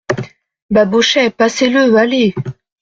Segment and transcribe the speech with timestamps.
[0.71, 2.33] Babochet Passez-le, allez!